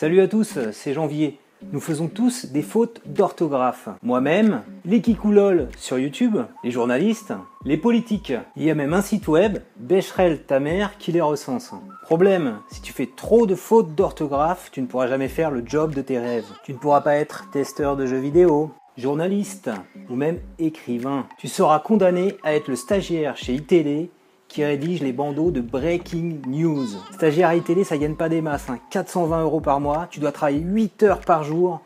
[0.00, 1.38] Salut à tous, c'est Janvier.
[1.72, 3.90] Nous faisons tous des fautes d'orthographe.
[4.02, 7.34] Moi-même, les kikoulol sur YouTube, les journalistes,
[7.66, 8.32] les politiques.
[8.56, 11.74] Il y a même un site web, Becherel ta mère, qui les recense.
[12.04, 15.94] Problème, si tu fais trop de fautes d'orthographe, tu ne pourras jamais faire le job
[15.94, 16.48] de tes rêves.
[16.64, 19.70] Tu ne pourras pas être testeur de jeux vidéo, journaliste
[20.08, 21.26] ou même écrivain.
[21.36, 24.08] Tu seras condamné à être le stagiaire chez ITD
[24.50, 26.88] qui rédige les bandeaux de Breaking News.
[27.12, 29.42] Stagiaire ITD, ça gagne pas des masses, 420 hein.
[29.42, 31.80] euros par mois, tu dois travailler 8 heures par jour,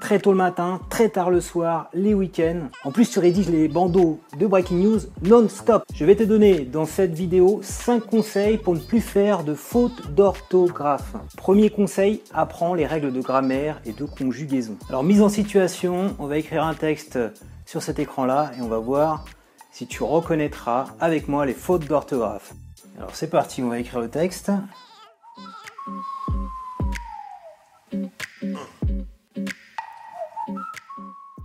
[0.00, 2.68] très tôt le matin, très tard le soir, les week-ends.
[2.84, 5.82] En plus, tu rédiges les bandeaux de Breaking News non-stop.
[5.94, 10.12] Je vais te donner dans cette vidéo 5 conseils pour ne plus faire de fautes
[10.14, 11.14] d'orthographe.
[11.38, 14.76] Premier conseil, apprends les règles de grammaire et de conjugaison.
[14.90, 17.18] Alors, mise en situation, on va écrire un texte
[17.64, 19.24] sur cet écran-là et on va voir
[19.70, 22.54] si tu reconnaîtras avec moi les fautes d'orthographe.
[22.96, 24.50] Alors c'est parti, on va écrire le texte.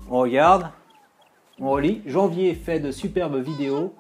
[0.10, 0.70] On regarde,
[1.60, 2.02] on relit.
[2.06, 3.96] Janvier fait de superbes vidéos.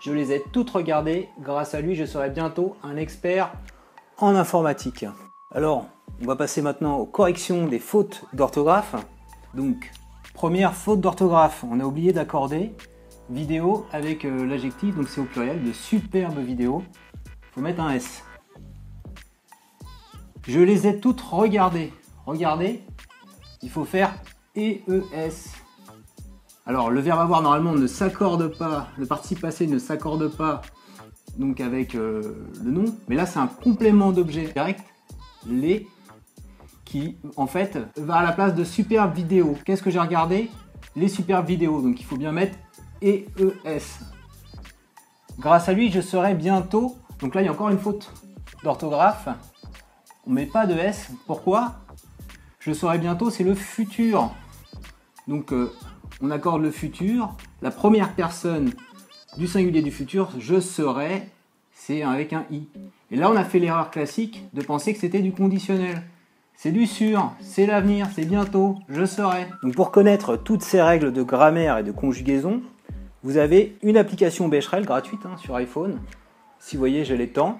[0.00, 1.28] Je les ai toutes regardées.
[1.40, 3.52] Grâce à lui, je serai bientôt un expert
[4.18, 5.04] en informatique.
[5.52, 5.86] Alors,
[6.22, 8.94] on va passer maintenant aux corrections des fautes d'orthographe.
[9.54, 9.90] Donc,
[10.34, 12.72] première faute d'orthographe, on a oublié d'accorder
[13.30, 16.82] vidéo avec euh, l'adjectif, donc c'est au pluriel, de superbes vidéos.
[17.52, 18.24] Faut mettre un S.
[20.46, 21.92] Je les ai toutes regardées.
[22.24, 22.82] Regardez,
[23.62, 24.14] il faut faire
[24.56, 25.52] EES.
[26.66, 30.60] Alors le verbe avoir normalement ne s'accorde pas, le participe passé ne s'accorde pas
[31.38, 34.84] donc avec euh, le nom, mais là c'est un complément d'objet direct,
[35.46, 35.86] les,
[36.84, 39.56] qui en fait va à la place de superbes vidéos.
[39.64, 40.50] Qu'est-ce que j'ai regardé?
[40.96, 42.58] Les superbes vidéos, donc il faut bien mettre
[43.02, 44.04] et ES.
[45.38, 46.96] Grâce à lui, je serai bientôt.
[47.20, 48.12] Donc là, il y a encore une faute
[48.64, 49.28] d'orthographe.
[50.26, 51.10] On met pas de S.
[51.26, 51.76] Pourquoi?
[52.60, 54.30] Je serai bientôt, c'est le futur.
[55.26, 55.72] Donc euh,
[56.20, 57.34] on accorde le futur.
[57.62, 58.72] La première personne
[59.36, 61.30] du singulier du futur, je serai,
[61.72, 62.68] c'est avec un i.
[63.10, 66.02] Et là, on a fait l'erreur classique de penser que c'était du conditionnel.
[66.56, 69.46] C'est du sûr, c'est l'avenir, c'est bientôt, je serai.
[69.62, 72.62] Donc pour connaître toutes ces règles de grammaire et de conjugaison,
[73.24, 75.98] vous avez une application Becherel gratuite hein, sur iPhone.
[76.60, 77.58] Si vous voyez, j'ai les temps.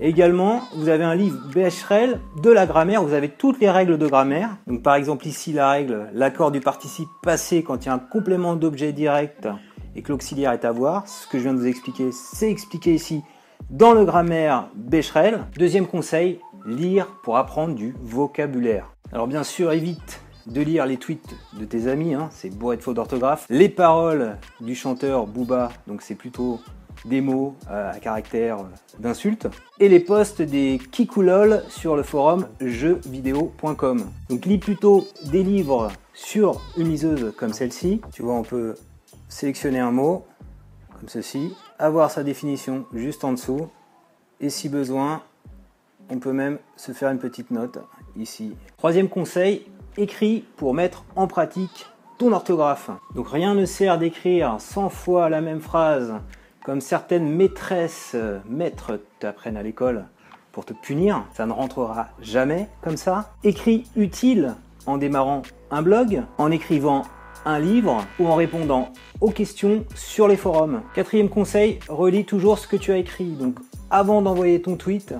[0.00, 3.02] Également, vous avez un livre Becherel de la grammaire.
[3.02, 4.56] Vous avez toutes les règles de grammaire.
[4.68, 7.98] Donc, par exemple, ici, la règle, l'accord du participe passé quand il y a un
[7.98, 9.48] complément d'objet direct
[9.96, 11.08] et que l'auxiliaire est à voir.
[11.08, 13.22] Ce que je viens de vous expliquer, c'est expliqué ici
[13.70, 15.40] dans le grammaire Becherel.
[15.56, 18.94] Deuxième conseil, lire pour apprendre du vocabulaire.
[19.12, 22.82] Alors, bien sûr, évite de lire les tweets de tes amis, hein, c'est bourré de
[22.82, 23.46] fautes d'orthographe.
[23.50, 26.60] Les paroles du chanteur Booba, donc c'est plutôt
[27.04, 28.58] des mots euh, à caractère
[28.98, 29.48] d'insulte.
[29.78, 34.04] Et les posts des kikoulol sur le forum jeuxvideo.com.
[34.28, 38.00] Donc lis plutôt des livres sur une liseuse comme celle-ci.
[38.12, 38.74] Tu vois, on peut
[39.28, 40.26] sélectionner un mot
[40.98, 43.68] comme ceci, avoir sa définition juste en dessous.
[44.40, 45.22] Et si besoin,
[46.10, 47.78] on peut même se faire une petite note
[48.16, 48.54] ici.
[48.76, 49.66] Troisième conseil,
[49.98, 51.86] écrit pour mettre en pratique
[52.18, 52.90] ton orthographe.
[53.14, 56.14] Donc rien ne sert d'écrire 100 fois la même phrase
[56.64, 58.14] comme certaines maîtresses,
[58.46, 60.04] maîtres t'apprennent à l'école
[60.52, 61.24] pour te punir.
[61.32, 63.32] Ça ne rentrera jamais comme ça.
[63.42, 64.54] Écris utile
[64.84, 67.04] en démarrant un blog, en écrivant
[67.44, 70.82] un livre ou en répondant aux questions sur les forums.
[70.94, 73.30] Quatrième conseil, relis toujours ce que tu as écrit.
[73.30, 73.54] Donc
[73.90, 75.14] avant d'envoyer ton tweet,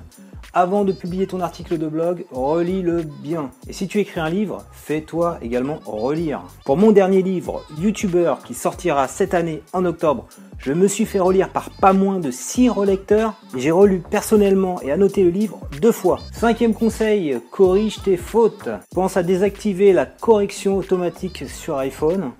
[0.52, 3.50] avant de publier ton article de blog, relis-le bien.
[3.68, 6.42] Et si tu écris un livre, fais-toi également relire.
[6.64, 10.26] Pour mon dernier livre, YouTuber, qui sortira cette année en octobre,
[10.58, 13.34] je me suis fait relire par pas moins de 6 relecteurs.
[13.56, 16.18] J'ai relu personnellement et annoté le livre deux fois.
[16.32, 18.68] Cinquième conseil, corrige tes fautes.
[18.94, 22.32] Pense à désactiver la correction automatique sur iPhone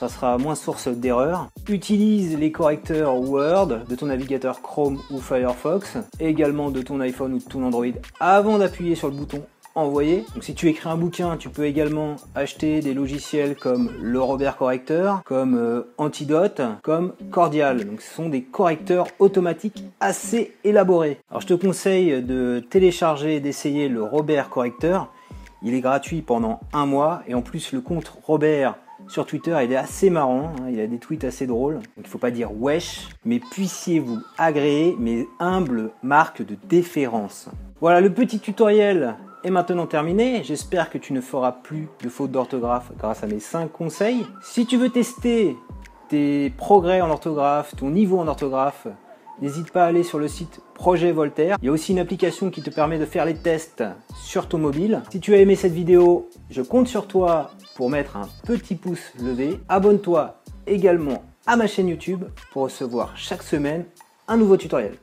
[0.00, 1.50] ça sera moins source d'erreur.
[1.68, 7.38] Utilise les correcteurs Word de ton navigateur Chrome ou Firefox, également de ton iPhone ou
[7.38, 7.84] de ton Android
[8.18, 9.42] avant d'appuyer sur le bouton
[9.74, 10.24] envoyer.
[10.34, 14.56] Donc si tu écris un bouquin, tu peux également acheter des logiciels comme le Robert
[14.56, 17.84] Correcteur, comme euh, Antidote, comme Cordial.
[17.84, 21.18] Donc ce sont des correcteurs automatiques assez élaborés.
[21.30, 25.12] Alors je te conseille de télécharger et d'essayer le Robert Correcteur.
[25.62, 28.76] Il est gratuit pendant un mois et en plus le compte Robert
[29.10, 31.74] sur Twitter, il est assez marrant, hein, il a des tweets assez drôles.
[31.74, 37.48] Donc il ne faut pas dire wesh, mais puissiez-vous agréer mes humbles marques de déférence.
[37.80, 40.44] Voilà, le petit tutoriel est maintenant terminé.
[40.44, 44.24] J'espère que tu ne feras plus de fautes d'orthographe grâce à mes 5 conseils.
[44.42, 45.56] Si tu veux tester
[46.08, 48.86] tes progrès en orthographe, ton niveau en orthographe,
[49.40, 51.56] n'hésite pas à aller sur le site Projet Voltaire.
[51.62, 53.84] Il y a aussi une application qui te permet de faire les tests
[54.14, 55.02] sur ton mobile.
[55.10, 59.12] Si tu as aimé cette vidéo, je compte sur toi pour mettre un petit pouce
[59.20, 59.58] levé.
[59.68, 63.84] Abonne-toi également à ma chaîne YouTube pour recevoir chaque semaine
[64.28, 65.00] un nouveau tutoriel.